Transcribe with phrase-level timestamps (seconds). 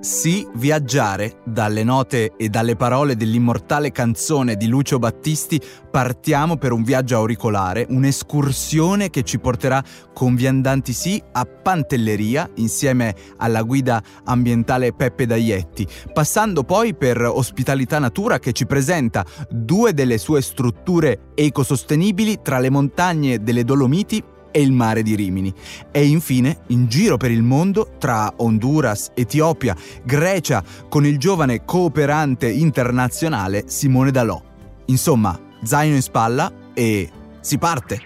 [0.00, 5.60] Sì, viaggiare, dalle note e dalle parole dell'immortale canzone di Lucio Battisti,
[5.90, 9.82] partiamo per un viaggio auricolare, un'escursione che ci porterà
[10.14, 17.98] con viandanti sì a Pantelleria insieme alla guida ambientale Peppe Daietti, passando poi per Ospitalità
[17.98, 24.60] Natura che ci presenta due delle sue strutture ecosostenibili tra le montagne delle Dolomiti e
[24.60, 25.52] il mare di Rimini.
[25.90, 32.48] E infine, in giro per il mondo, tra Honduras, Etiopia, Grecia, con il giovane cooperante
[32.48, 34.40] internazionale Simone Dalò.
[34.86, 38.00] Insomma, zaino in spalla e si parte!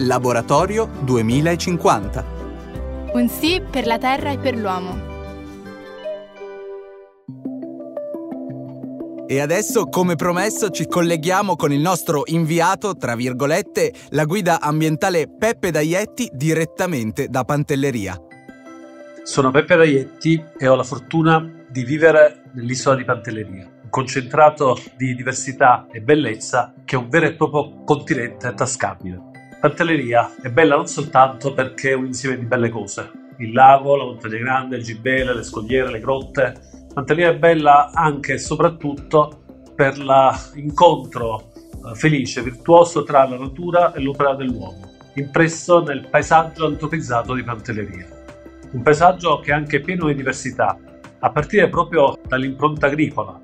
[0.00, 2.24] Laboratorio 2050
[3.14, 5.17] Un sì per la Terra e per l'uomo.
[9.30, 15.28] E adesso, come promesso, ci colleghiamo con il nostro inviato, tra virgolette, la guida ambientale
[15.28, 18.18] Peppe Daietti, direttamente da Pantelleria.
[19.24, 25.14] Sono Peppe Daietti e ho la fortuna di vivere nell'isola di Pantelleria, un concentrato di
[25.14, 29.20] diversità e bellezza che è un vero e proprio continente tascabile.
[29.60, 33.10] Pantelleria è bella non soltanto perché è un insieme di belle cose,
[33.40, 38.32] il lago, la montagna grande, il gibele, le scogliere, le grotte, Pantelleria è bella anche
[38.32, 39.44] e soprattutto
[39.76, 47.34] per l'incontro eh, felice, virtuoso tra la natura e l'opera dell'uomo, impresso nel paesaggio antropizzato
[47.34, 48.04] di Pantelleria.
[48.72, 50.76] Un paesaggio che è anche pieno di diversità,
[51.20, 53.40] a partire proprio dall'impronta agricola.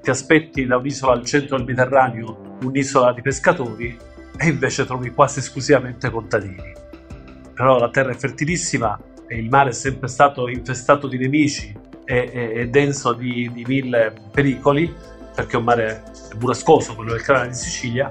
[0.00, 3.94] Ti aspetti da un'isola al centro del Mediterraneo un'isola di pescatori
[4.34, 6.72] e invece trovi quasi esclusivamente contadini.
[7.52, 12.30] Però la terra è fertilissima e il mare è sempre stato infestato di nemici è,
[12.30, 14.92] è, è denso di, di, mille pericoli,
[15.34, 16.02] perché è un mare
[16.36, 18.10] burrascoso, quello del canale di Sicilia,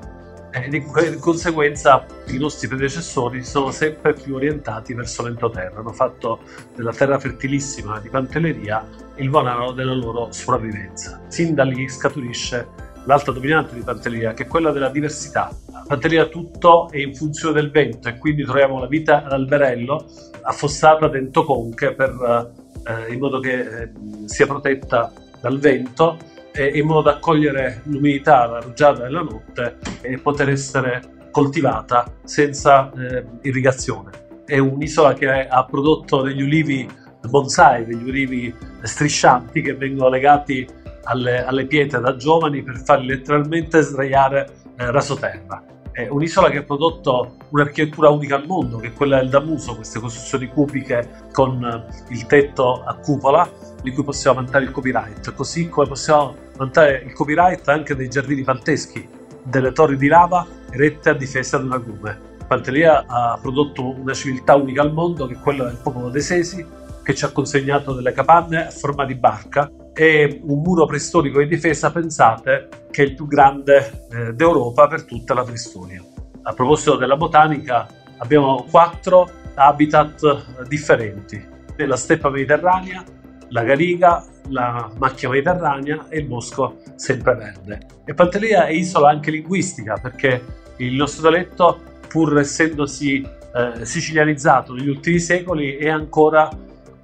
[0.51, 6.41] e di, di conseguenza i nostri predecessori sono sempre più orientati verso l'entroterra, hanno fatto
[6.75, 11.21] della terra fertilissima di Pantelleria il volano della loro sopravvivenza.
[11.27, 12.67] Sin da lì scaturisce
[13.05, 15.49] l'altra dominante di Pantelleria, che è quella della diversità.
[15.87, 20.05] Pantelleria tutto è in funzione del vento e quindi troviamo la vita all'alberello
[20.43, 23.91] affossata dentro conche per eh, in modo che eh,
[24.25, 25.11] sia protetta
[25.41, 26.17] dal vento
[26.51, 31.01] e in modo da accogliere l'umidità, la rugiada della notte e poter essere
[31.31, 34.11] coltivata senza eh, irrigazione.
[34.45, 36.87] È un'isola che ha prodotto degli ulivi
[37.27, 40.67] bonsai, degli ulivi striscianti che vengono legati
[41.03, 45.63] alle, alle pietre da giovani per farli letteralmente sdraiare eh, rasoterra.
[45.93, 49.99] È un'isola che ha prodotto un'architettura unica al mondo, che è quella del Damuso, queste
[49.99, 53.47] costruzioni cubiche con eh, il tetto a cupola,
[53.79, 58.43] di cui possiamo vantare il copyright, così come possiamo vantare il copyright anche dei giardini
[58.43, 59.07] fanteschi,
[59.43, 62.19] delle torri di lava erette a difesa di un agrume.
[62.47, 66.65] Pantelia ha prodotto una civiltà unica al mondo, che è quella del popolo dei Sesi,
[67.03, 71.47] che ci ha consegnato delle capanne a forma di barca e un muro preistorico di
[71.47, 76.03] difesa, pensate, che è il più grande eh, d'Europa per tutta la preistoria.
[76.41, 77.87] A proposito della botanica,
[78.17, 81.51] abbiamo quattro habitat eh, differenti.
[81.77, 83.03] La steppa mediterranea,
[83.49, 87.79] la gariga, la macchia mediterranea e il bosco sempreverde.
[88.05, 90.43] E Pantelea è isola anche linguistica perché
[90.77, 96.49] il nostro dialetto, pur essendosi eh, sicilianizzato negli ultimi secoli, è ancora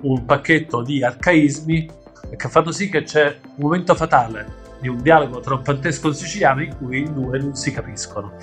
[0.01, 1.89] un pacchetto di arcaismi
[2.35, 6.07] che ha fatto sì che c'è un momento fatale di un dialogo tra un pantesco
[6.07, 8.33] e un siciliano in cui i due non si capiscono.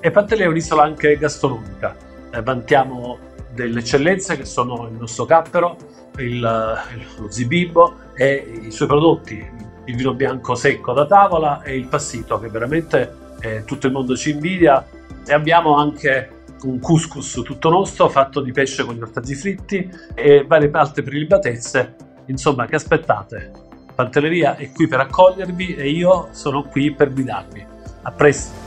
[0.00, 1.96] E Pantelea è un'isola anche gastronomica.
[2.30, 3.18] Eh, vantiamo
[3.52, 5.76] delle eccellenze che sono il nostro cappero,
[6.16, 9.50] il, lo zibibbo e i suoi prodotti,
[9.84, 14.16] il vino bianco secco da tavola e il passito che veramente eh, tutto il mondo
[14.16, 14.84] ci invidia.
[15.26, 20.44] E abbiamo anche un couscous tutto nostro fatto di pesce con gli ortaggi fritti e
[20.46, 21.96] varie altre prelibatezze
[22.26, 23.50] Insomma, che aspettate?
[23.94, 27.64] Pantelleria è qui per accogliervi e io sono qui per guidarvi.
[28.02, 28.63] A presto!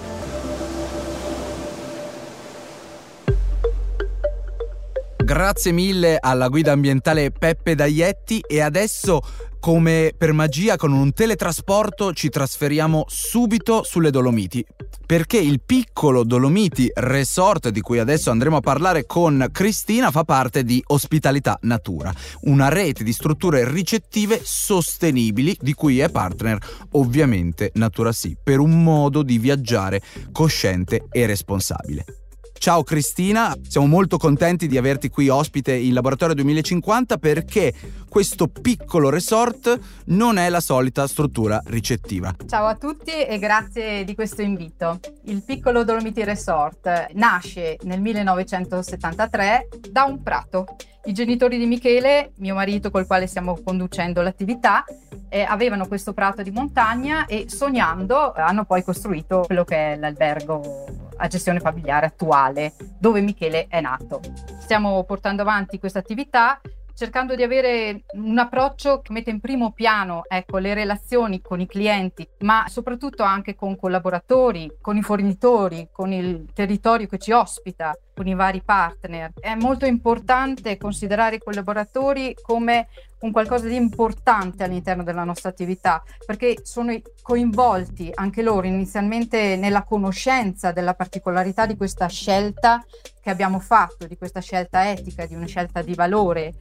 [5.28, 9.20] Grazie mille alla guida ambientale Peppe Daietti e adesso
[9.60, 14.66] come per magia con un teletrasporto ci trasferiamo subito sulle Dolomiti
[15.06, 20.64] perché il piccolo Dolomiti Resort di cui adesso andremo a parlare con Cristina fa parte
[20.64, 22.10] di Ospitalità Natura,
[22.44, 26.58] una rete di strutture ricettive sostenibili di cui è partner
[26.92, 30.02] ovviamente Natura Sì, per un modo di viaggiare
[30.32, 32.27] cosciente e responsabile.
[32.60, 37.74] Ciao Cristina, siamo molto contenti di averti qui ospite in Laboratorio 2050 perché
[38.10, 42.36] questo piccolo resort non è la solita struttura ricettiva.
[42.48, 45.00] Ciao a tutti e grazie di questo invito.
[45.26, 50.66] Il piccolo Dolomiti Resort nasce nel 1973 da un prato.
[51.08, 54.84] I genitori di Michele, mio marito col quale stiamo conducendo l'attività,
[55.30, 60.86] eh, avevano questo prato di montagna e sognando hanno poi costruito quello che è l'albergo
[61.16, 64.20] a gestione familiare attuale, dove Michele è nato.
[64.60, 66.60] Stiamo portando avanti questa attività
[66.98, 71.68] cercando di avere un approccio che mette in primo piano ecco, le relazioni con i
[71.68, 77.96] clienti, ma soprattutto anche con collaboratori, con i fornitori, con il territorio che ci ospita,
[78.16, 79.32] con i vari partner.
[79.40, 82.88] È molto importante considerare i collaboratori come
[83.20, 89.84] un qualcosa di importante all'interno della nostra attività, perché sono coinvolti anche loro inizialmente nella
[89.84, 92.86] conoscenza della particolarità di questa scelta
[93.28, 96.54] che abbiamo fatto, di questa scelta etica, di una scelta di valore,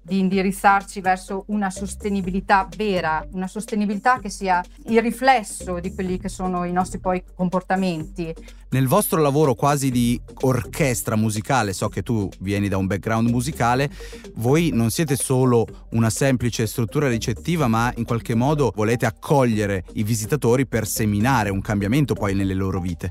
[0.00, 6.28] di indirizzarci verso una sostenibilità vera, una sostenibilità che sia il riflesso di quelli che
[6.28, 8.32] sono i nostri poi comportamenti.
[8.70, 13.90] Nel vostro lavoro quasi di orchestra musicale, so che tu vieni da un background musicale,
[14.36, 20.02] voi non siete solo una semplice struttura ricettiva, ma in qualche modo volete accogliere i
[20.02, 23.10] visitatori per seminare un cambiamento poi nelle loro vite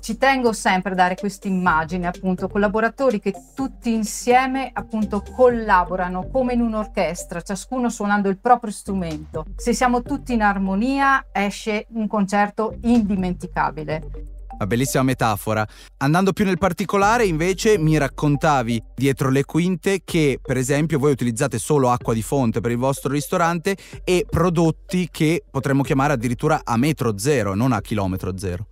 [0.00, 6.54] ci tengo sempre a dare questa immagine, appunto, collaboratori che tutti insieme appunto collaborano come
[6.54, 9.44] in un'orchestra, ciascuno suonando il proprio strumento.
[9.56, 14.38] Se siamo tutti in armonia esce un concerto indimenticabile.
[14.60, 15.66] Una bellissima metafora.
[15.96, 21.56] Andando più nel particolare, invece, mi raccontavi dietro le quinte che, per esempio, voi utilizzate
[21.56, 23.74] solo acqua di fonte per il vostro ristorante
[24.04, 28.66] e prodotti che potremmo chiamare addirittura a metro zero, non a chilometro zero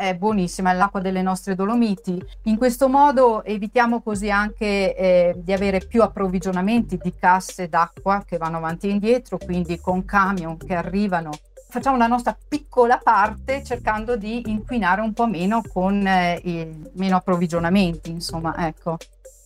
[0.00, 2.18] è buonissima, è l'acqua delle nostre Dolomiti.
[2.44, 8.38] In questo modo evitiamo così anche eh, di avere più approvvigionamenti di casse d'acqua che
[8.38, 11.32] vanno avanti e indietro, quindi con camion che arrivano.
[11.70, 18.10] Facciamo la nostra piccola parte cercando di inquinare un po' meno con eh, meno approvvigionamenti,
[18.10, 18.98] insomma, ecco.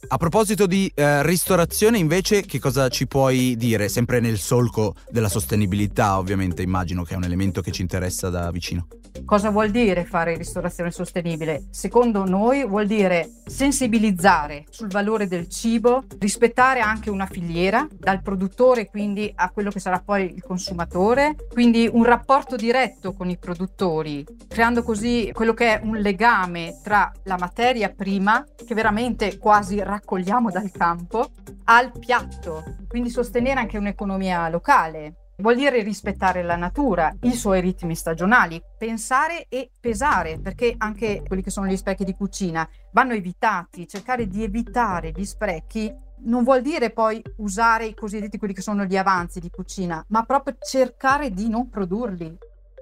[0.07, 3.89] A proposito di eh, ristorazione, invece, che cosa ci puoi dire?
[3.89, 8.51] Sempre nel solco della sostenibilità, ovviamente, immagino che è un elemento che ci interessa da
[8.51, 8.87] vicino.
[9.25, 11.65] Cosa vuol dire fare ristorazione sostenibile?
[11.71, 18.87] Secondo noi vuol dire sensibilizzare sul valore del cibo, rispettare anche una filiera, dal produttore
[18.87, 24.25] quindi a quello che sarà poi il consumatore, quindi un rapporto diretto con i produttori,
[24.47, 30.51] creando così quello che è un legame tra la materia prima, che veramente quasi raccogliamo
[30.51, 31.31] dal campo,
[31.65, 35.15] al piatto, quindi sostenere anche un'economia locale.
[35.37, 41.43] Vuol dire rispettare la natura, i suoi ritmi stagionali, pensare e pesare, perché anche quelli
[41.43, 45.93] che sono gli sprechi di cucina vanno evitati, cercare di evitare gli sprechi
[46.27, 50.23] non vuol dire poi usare i cosiddetti quelli che sono gli avanzi di cucina, ma
[50.23, 52.37] proprio cercare di non produrli.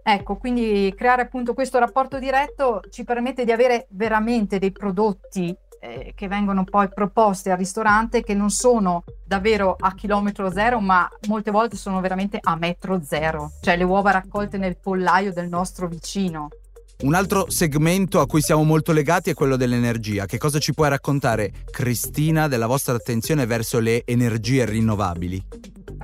[0.05, 6.13] Ecco, quindi creare appunto questo rapporto diretto ci permette di avere veramente dei prodotti eh,
[6.15, 11.51] che vengono poi proposte al ristorante che non sono davvero a chilometro zero, ma molte
[11.51, 16.49] volte sono veramente a metro zero, cioè le uova raccolte nel pollaio del nostro vicino.
[17.01, 20.25] Un altro segmento a cui siamo molto legati è quello dell'energia.
[20.25, 25.43] Che cosa ci puoi raccontare, Cristina, della vostra attenzione verso le energie rinnovabili?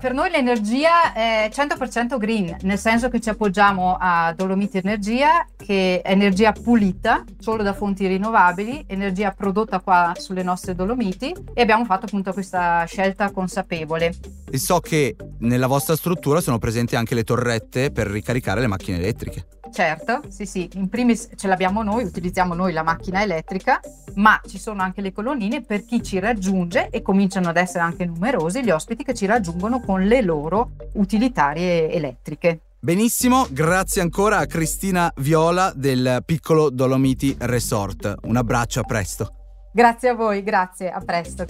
[0.00, 6.00] Per noi l'energia è 100% green, nel senso che ci appoggiamo a Dolomiti Energia, che
[6.03, 11.85] è energia pulita, solo da fonti rinnovabili, energia prodotta qua sulle nostre Dolomiti e abbiamo
[11.85, 14.14] fatto appunto questa scelta consapevole.
[14.49, 18.99] E so che nella vostra struttura sono presenti anche le torrette per ricaricare le macchine
[18.99, 19.58] elettriche.
[19.72, 23.80] Certo, sì, sì, in primis ce l'abbiamo noi, utilizziamo noi la macchina elettrica,
[24.14, 28.04] ma ci sono anche le colonnine per chi ci raggiunge e cominciano ad essere anche
[28.04, 32.60] numerosi gli ospiti che ci raggiungono con le loro utilitarie elettriche.
[32.80, 38.14] Benissimo, grazie ancora a Cristina Viola del piccolo Dolomiti Resort.
[38.22, 39.32] Un abbraccio, a presto.
[39.72, 41.44] Grazie a voi, grazie, a presto.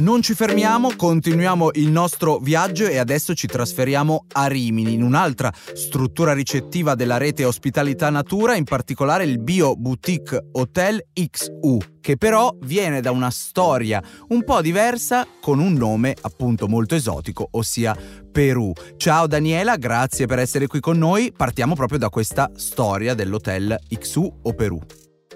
[0.00, 5.52] Non ci fermiamo, continuiamo il nostro viaggio e adesso ci trasferiamo a Rimini, in un'altra
[5.74, 12.50] struttura ricettiva della rete Ospitalità Natura, in particolare il Bio Boutique Hotel XU, che però
[12.60, 17.94] viene da una storia un po' diversa con un nome appunto molto esotico, ossia
[18.32, 18.72] Perù.
[18.96, 21.30] Ciao Daniela, grazie per essere qui con noi.
[21.30, 24.80] Partiamo proprio da questa storia dell'hotel XU o Perù.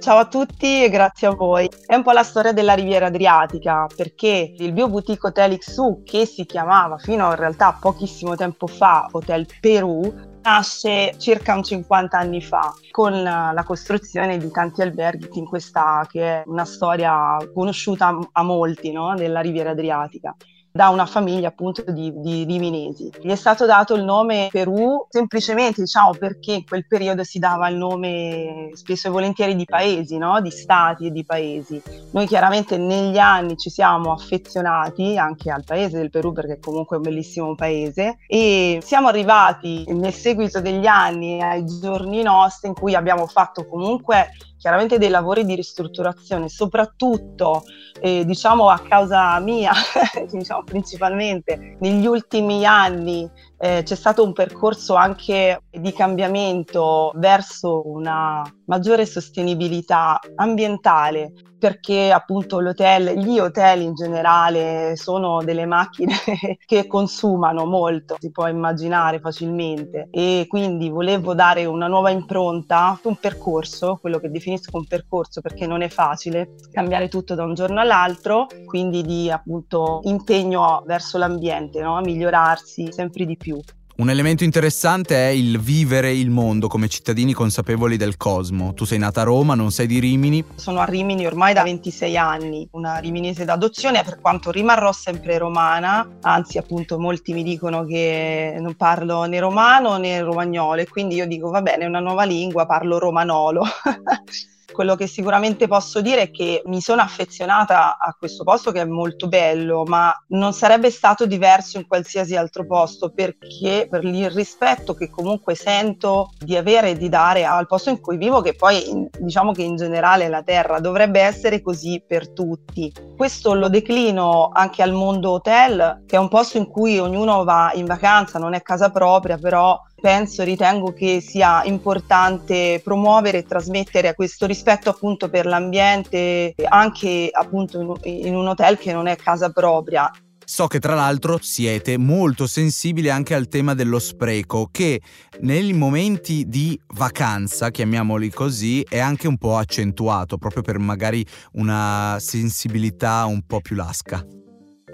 [0.04, 1.66] Ciao a tutti e grazie a voi.
[1.86, 6.26] È un po' la storia della Riviera Adriatica perché il Bio Boutique Hotel XU, che
[6.26, 12.42] si chiamava fino in realtà pochissimo tempo fa Hotel Perù, nasce circa un 50 anni
[12.42, 18.42] fa con la costruzione di tanti alberghi in questa che è una storia conosciuta a
[18.42, 19.14] molti no?
[19.14, 20.36] della Riviera Adriatica
[20.76, 23.08] da una famiglia appunto di, di riminesi.
[23.22, 27.68] Gli è stato dato il nome Perù semplicemente diciamo perché in quel periodo si dava
[27.68, 30.40] il nome spesso e volentieri di paesi, no?
[30.40, 31.80] di stati e di paesi.
[32.10, 36.98] Noi chiaramente negli anni ci siamo affezionati anche al paese del Perù perché comunque è
[36.98, 42.96] un bellissimo paese e siamo arrivati nel seguito degli anni ai giorni nostri in cui
[42.96, 44.30] abbiamo fatto comunque
[44.64, 47.64] chiaramente dei lavori di ristrutturazione, soprattutto
[48.00, 49.72] eh, diciamo a causa mia,
[50.32, 53.30] diciamo principalmente negli ultimi anni
[53.64, 61.32] eh, c'è stato un percorso anche di cambiamento verso una maggiore sostenibilità ambientale
[61.64, 66.12] perché appunto l'hotel, gli hotel in generale sono delle macchine
[66.62, 73.16] che consumano molto, si può immaginare facilmente e quindi volevo dare una nuova impronta, un
[73.16, 77.80] percorso, quello che definisco un percorso perché non è facile cambiare tutto da un giorno
[77.80, 81.96] all'altro, quindi di appunto impegno verso l'ambiente, no?
[81.96, 83.53] a migliorarsi sempre di più.
[83.96, 88.74] Un elemento interessante è il vivere il mondo come cittadini consapevoli del cosmo.
[88.74, 90.44] Tu sei nata a Roma, non sei di Rimini.
[90.56, 96.16] Sono a Rimini ormai da 26 anni, una riminese d'adozione, per quanto rimarrò sempre romana,
[96.22, 101.28] anzi appunto molti mi dicono che non parlo né romano né romagnolo e quindi io
[101.28, 103.62] dico va bene, è una nuova lingua, parlo romanolo.
[104.74, 108.84] Quello che sicuramente posso dire è che mi sono affezionata a questo posto che è
[108.84, 114.94] molto bello, ma non sarebbe stato diverso in qualsiasi altro posto perché per il rispetto
[114.94, 119.08] che comunque sento di avere e di dare al posto in cui vivo, che poi
[119.16, 122.92] diciamo che in generale la terra dovrebbe essere così per tutti.
[123.16, 127.70] Questo lo declino anche al mondo hotel, che è un posto in cui ognuno va
[127.74, 134.14] in vacanza, non è casa propria, però penso ritengo che sia importante promuovere e trasmettere
[134.14, 140.10] questo rispetto appunto per l'ambiente anche appunto in un hotel che non è casa propria.
[140.44, 145.00] So che tra l'altro siete molto sensibili anche al tema dello spreco, che
[145.40, 152.18] nei momenti di vacanza, chiamiamoli così, è anche un po' accentuato, proprio per magari una
[152.20, 154.22] sensibilità un po' più lasca.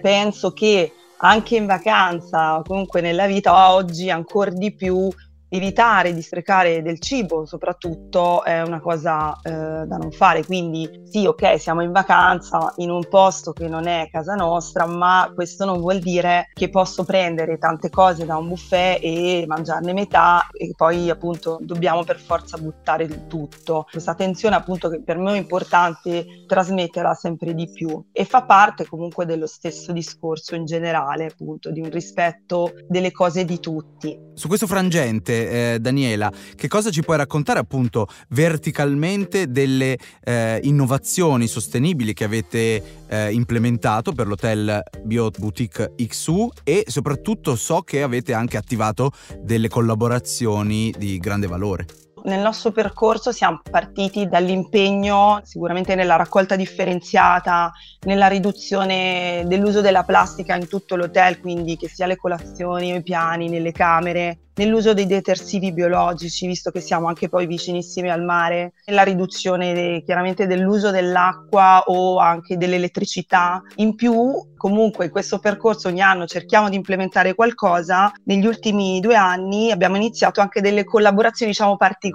[0.00, 5.08] Penso che anche in vacanza o comunque nella vita oggi ancora di più
[5.50, 10.44] evitare di sprecare del cibo soprattutto è una cosa eh, da non fare.
[10.44, 15.30] Quindi sì ok siamo in vacanza in un posto che non è casa nostra ma
[15.34, 20.46] questo non vuol dire che posso prendere tante cose da un buffet e mangiarne metà
[20.52, 23.86] e poi appunto dobbiamo per forza buttare il tutto.
[23.90, 28.02] Questa attenzione appunto che per me è importante trasmetterla sempre di più.
[28.12, 33.44] E fa parte comunque dello stesso discorso in generale appunto di un rispetto delle cose
[33.44, 34.18] di tutti.
[34.34, 41.46] Su questo frangente eh, Daniela, che cosa ci puoi raccontare appunto verticalmente delle eh, innovazioni
[41.46, 48.32] sostenibili che avete eh, implementato per l'hotel Bio Boutique XU e soprattutto so che avete
[48.32, 51.86] anche attivato delle collaborazioni di grande valore.
[52.24, 57.72] Nel nostro percorso siamo partiti dall'impegno sicuramente nella raccolta differenziata,
[58.06, 63.48] nella riduzione dell'uso della plastica in tutto l'hotel, quindi che sia le colazioni, i piani,
[63.48, 69.02] nelle camere, nell'uso dei detersivi biologici, visto che siamo anche poi vicinissimi al mare, nella
[69.02, 73.62] riduzione de, chiaramente dell'uso dell'acqua o anche dell'elettricità.
[73.76, 78.12] In più, comunque, in questo percorso ogni anno cerchiamo di implementare qualcosa.
[78.24, 82.08] Negli ultimi due anni abbiamo iniziato anche delle collaborazioni, diciamo, particolari,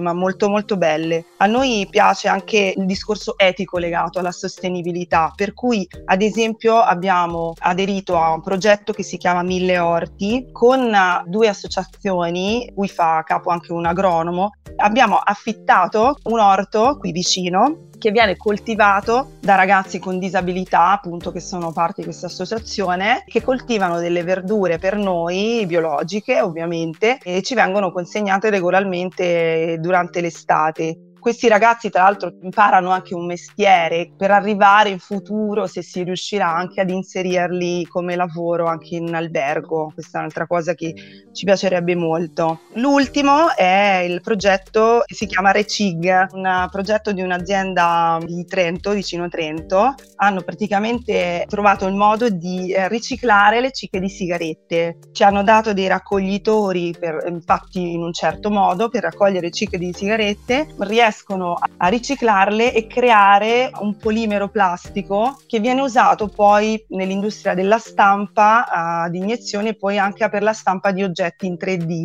[0.00, 1.24] ma molto molto belle.
[1.38, 7.54] A noi piace anche il discorso etico legato alla sostenibilità, per cui, ad esempio, abbiamo
[7.60, 10.94] aderito a un progetto che si chiama Mille Orti con
[11.26, 17.88] due associazioni associazioni, cui fa capo anche un agronomo, abbiamo affittato un orto qui vicino
[17.98, 23.42] che viene coltivato da ragazzi con disabilità, appunto che sono parte di questa associazione, che
[23.42, 30.98] coltivano delle verdure per noi, biologiche ovviamente, e ci vengono consegnate regolarmente durante l'estate.
[31.26, 36.54] Questi ragazzi tra l'altro imparano anche un mestiere per arrivare in futuro, se si riuscirà
[36.54, 39.90] anche ad inserirli come lavoro anche in albergo.
[39.92, 40.94] Questa è un'altra cosa che
[41.32, 42.60] ci piacerebbe molto.
[42.74, 49.26] L'ultimo è il progetto che si chiama Recig, un progetto di un'azienda di Trento, vicino
[49.26, 49.94] Trento.
[50.18, 54.98] Hanno praticamente trovato il modo di eh, riciclare le cicche di sigarette.
[55.10, 59.92] Ci hanno dato dei raccoglitori per, fatti in un certo modo per raccogliere cicche di
[59.92, 60.68] sigarette.
[60.78, 67.78] Riescono riescono a riciclarle e creare un polimero plastico che viene usato poi nell'industria della
[67.78, 72.04] stampa di iniezione e poi anche per la stampa di oggetti in 3D.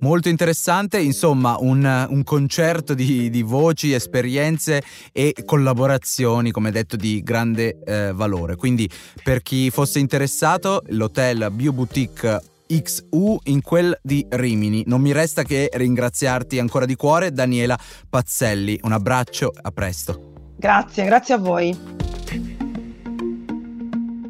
[0.00, 7.20] Molto interessante, insomma, un, un concerto di, di, voci, esperienze e collaborazioni, come detto, di
[7.22, 8.54] grande eh, valore.
[8.54, 8.88] Quindi,
[9.24, 14.84] per chi fosse interessato, l'hotel Bio Boutique XU in quel di Rimini.
[14.86, 18.78] Non mi resta che ringraziarti ancora di cuore, Daniela Pazzelli.
[18.82, 20.32] Un abbraccio, a presto.
[20.56, 21.76] Grazie, grazie a voi.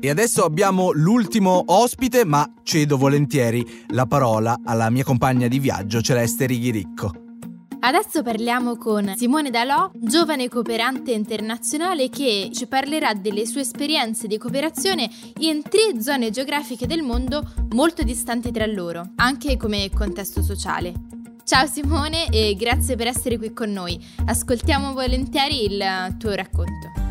[0.00, 6.00] E adesso abbiamo l'ultimo ospite, ma cedo volentieri la parola alla mia compagna di viaggio
[6.00, 7.28] Celeste Righiricco.
[7.81, 14.37] Adesso parliamo con Simone Dalò, giovane cooperante internazionale che ci parlerà delle sue esperienze di
[14.37, 15.09] cooperazione
[15.39, 20.93] in tre zone geografiche del mondo molto distanti tra loro, anche come contesto sociale.
[21.45, 23.99] Ciao Simone e grazie per essere qui con noi.
[24.27, 27.08] Ascoltiamo volentieri il tuo racconto.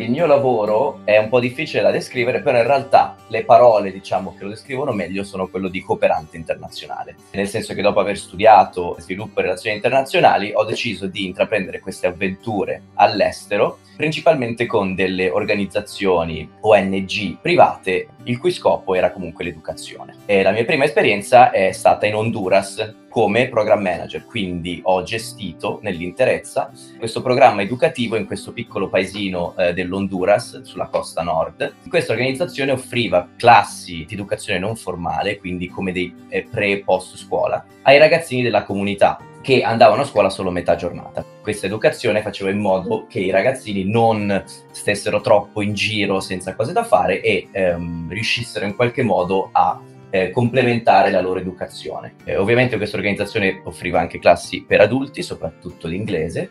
[0.00, 4.34] Il mio lavoro è un po' difficile da descrivere, però in realtà le parole, diciamo,
[4.34, 7.16] che lo descrivono meglio sono quello di cooperante internazionale.
[7.32, 12.06] Nel senso che dopo aver studiato sviluppo e relazioni internazionali ho deciso di intraprendere queste
[12.06, 20.14] avventure all'estero, principalmente con delle organizzazioni ONG private, il cui scopo era comunque l'educazione.
[20.24, 25.80] E la mia prima esperienza è stata in Honduras, come program manager, quindi ho gestito
[25.82, 31.74] nell'interezza questo programma educativo in questo piccolo paesino eh, dell'Honduras sulla costa nord.
[31.88, 37.16] Questa organizzazione offriva classi di educazione non formale, quindi come dei eh, pre e post
[37.16, 41.24] scuola, ai ragazzini della comunità che andavano a scuola solo metà giornata.
[41.42, 46.72] Questa educazione faceva in modo che i ragazzini non stessero troppo in giro senza cose
[46.72, 52.14] da fare e ehm, riuscissero in qualche modo a eh, complementare la loro educazione.
[52.24, 56.50] Eh, ovviamente questa organizzazione offriva anche classi per adulti, soprattutto l'inglese.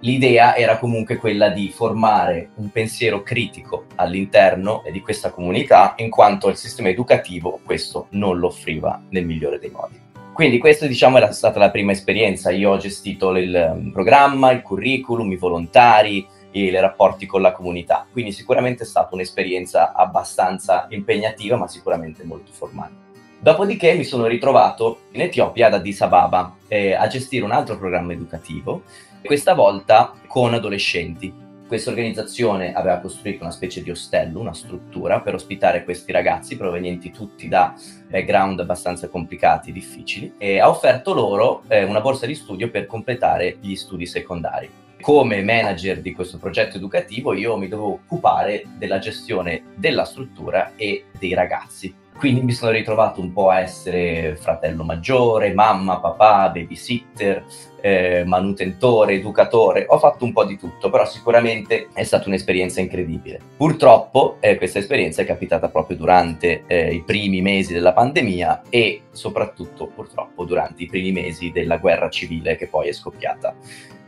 [0.00, 6.48] L'idea era comunque quella di formare un pensiero critico all'interno di questa comunità, in quanto
[6.48, 10.04] il sistema educativo questo non lo offriva nel migliore dei modi.
[10.36, 14.60] Quindi questa diciamo era stata la prima esperienza, io ho gestito il mm, programma, il
[14.60, 16.26] curriculum, i volontari,
[16.64, 22.52] i rapporti con la comunità, quindi sicuramente è stata un'esperienza abbastanza impegnativa ma sicuramente molto
[22.52, 23.04] formale.
[23.38, 28.12] Dopodiché mi sono ritrovato in Etiopia ad Addis Ababa eh, a gestire un altro programma
[28.12, 28.82] educativo,
[29.22, 35.34] questa volta con adolescenti questa organizzazione aveva costruito una specie di ostello, una struttura per
[35.34, 37.74] ospitare questi ragazzi provenienti tutti da
[38.08, 42.86] background abbastanza complicati e difficili e ha offerto loro eh, una borsa di studio per
[42.86, 44.70] completare gli studi secondari.
[45.06, 51.04] Come manager di questo progetto educativo io mi dovevo occupare della gestione della struttura e
[51.16, 57.44] dei ragazzi quindi mi sono ritrovato un po' a essere fratello maggiore, mamma, papà, babysitter,
[57.82, 59.84] eh, manutentore, educatore.
[59.86, 63.38] Ho fatto un po' di tutto, però sicuramente è stata un'esperienza incredibile.
[63.54, 69.02] Purtroppo eh, questa esperienza è capitata proprio durante eh, i primi mesi della pandemia e
[69.10, 73.54] soprattutto purtroppo durante i primi mesi della guerra civile che poi è scoppiata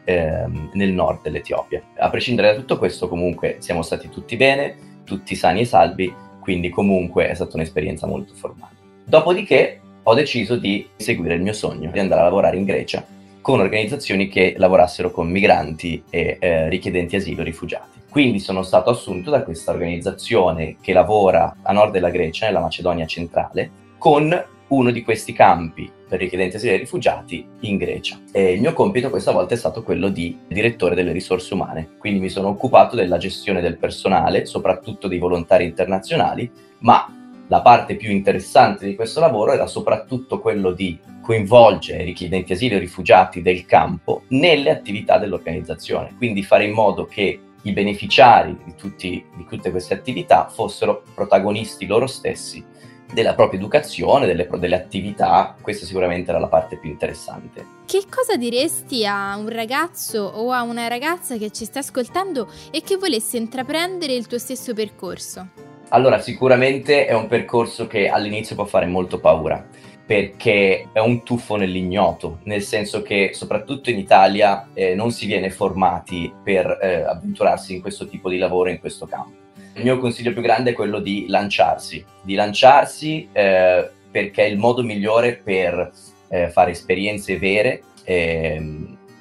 [0.08, 1.82] ehm, nel nord dell'Etiopia.
[1.98, 6.14] A prescindere da tutto questo, comunque siamo stati tutti bene, tutti sani e salvi
[6.48, 8.74] quindi comunque è stata un'esperienza molto formale.
[9.04, 13.04] Dopodiché ho deciso di seguire il mio sogno, di andare a lavorare in Grecia
[13.42, 18.00] con organizzazioni che lavorassero con migranti e eh, richiedenti asilo rifugiati.
[18.08, 23.04] Quindi sono stato assunto da questa organizzazione che lavora a nord della Grecia, nella Macedonia
[23.04, 24.34] centrale, con
[24.68, 28.18] uno di questi campi per richiedenti asilo e rifugiati in Grecia.
[28.32, 32.20] E il mio compito questa volta è stato quello di direttore delle risorse umane, quindi
[32.20, 36.50] mi sono occupato della gestione del personale, soprattutto dei volontari internazionali,
[36.80, 37.12] ma
[37.48, 42.76] la parte più interessante di questo lavoro era soprattutto quello di coinvolgere i richiedenti asilo
[42.76, 48.74] e rifugiati del campo nelle attività dell'organizzazione, quindi fare in modo che i beneficiari di,
[48.76, 52.64] tutti, di tutte queste attività fossero protagonisti loro stessi
[53.12, 57.66] della propria educazione, delle, delle, attività, questa sicuramente era la parte più interessante.
[57.86, 62.82] Che cosa diresti a un ragazzo o a una ragazza che ci sta ascoltando e
[62.82, 65.48] che volesse intraprendere il tuo stesso percorso?
[65.90, 69.66] Allora, sicuramente è un percorso che all'inizio può fare molto paura,
[70.04, 75.48] perché è un tuffo nell'ignoto, nel senso che soprattutto in Italia eh, non si viene
[75.48, 79.46] formati per eh, avventurarsi in questo tipo di lavoro, in questo campo
[79.78, 84.58] il mio consiglio più grande è quello di lanciarsi, di lanciarsi eh, perché è il
[84.58, 85.92] modo migliore per
[86.28, 88.62] eh, fare esperienze vere eh,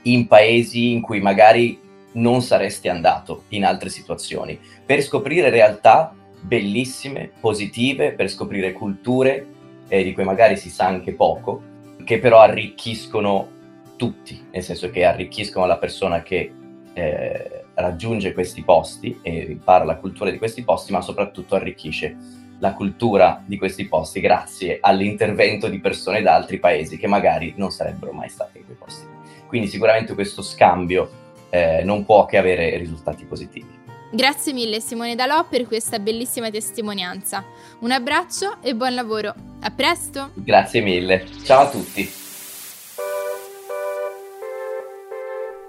[0.03, 1.79] in paesi in cui magari
[2.13, 9.45] non saresti andato in altre situazioni, per scoprire realtà bellissime, positive, per scoprire culture
[9.87, 11.61] eh, di cui magari si sa anche poco,
[12.03, 13.55] che però arricchiscono
[13.97, 16.51] tutti, nel senso che arricchiscono la persona che
[16.93, 22.15] eh, raggiunge questi posti e impara la cultura di questi posti, ma soprattutto arricchisce
[22.59, 27.71] la cultura di questi posti grazie all'intervento di persone da altri paesi che magari non
[27.71, 29.05] sarebbero mai state in quei posti.
[29.47, 31.09] Quindi sicuramente questo scambio
[31.49, 33.75] eh, non può che avere risultati positivi.
[34.11, 37.43] Grazie mille Simone Dalò per questa bellissima testimonianza.
[37.79, 39.33] Un abbraccio e buon lavoro.
[39.61, 40.31] A presto!
[40.33, 41.25] Grazie mille.
[41.43, 42.26] Ciao a tutti.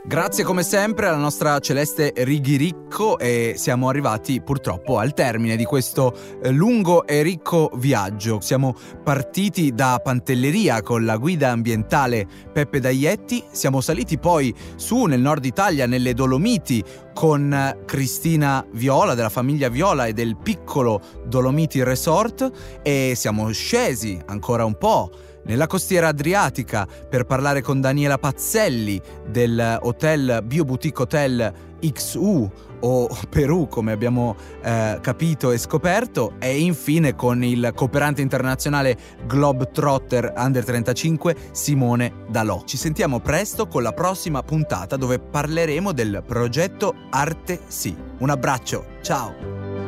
[0.08, 6.14] Grazie come sempre alla nostra Celeste Righiricco e siamo arrivati purtroppo al termine di questo
[6.42, 8.40] eh, lungo e ricco viaggio.
[8.40, 15.20] Siamo partiti da Pantelleria con la guida ambientale Peppe Daietti, siamo saliti poi su nel
[15.20, 22.80] nord Italia, nelle Dolomiti, con Cristina Viola della famiglia Viola e del piccolo Dolomiti Resort
[22.82, 25.10] e siamo scesi ancora un po'
[25.48, 33.08] nella costiera adriatica per parlare con Daniela Pazzelli del hotel Bio Boutique Hotel XU o
[33.28, 40.64] Perù come abbiamo eh, capito e scoperto e infine con il cooperante internazionale Globetrotter Under
[40.64, 42.62] 35 Simone Dalò.
[42.64, 47.96] Ci sentiamo presto con la prossima puntata dove parleremo del progetto Arte Sì.
[48.18, 49.87] Un abbraccio, ciao!